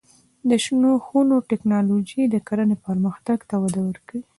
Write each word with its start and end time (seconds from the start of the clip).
د 0.49 0.51
شنو 0.63 0.91
خونو 1.05 1.35
تکنالوژي 1.51 2.23
د 2.29 2.35
کرنې 2.47 2.75
پرمختګ 2.85 3.39
ته 3.49 3.55
وده 3.63 3.79
ورکوي. 3.87 4.21